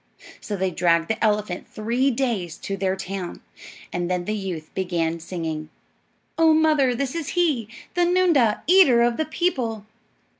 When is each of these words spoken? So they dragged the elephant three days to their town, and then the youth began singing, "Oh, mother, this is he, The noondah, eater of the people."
So 0.39 0.55
they 0.55 0.71
dragged 0.71 1.09
the 1.09 1.23
elephant 1.23 1.67
three 1.67 2.09
days 2.09 2.57
to 2.57 2.75
their 2.75 2.95
town, 2.95 3.39
and 3.93 4.09
then 4.09 4.25
the 4.25 4.33
youth 4.33 4.71
began 4.73 5.19
singing, 5.19 5.69
"Oh, 6.39 6.55
mother, 6.55 6.95
this 6.95 7.13
is 7.13 7.27
he, 7.37 7.67
The 7.93 8.01
noondah, 8.05 8.63
eater 8.65 9.03
of 9.03 9.17
the 9.17 9.25
people." 9.25 9.85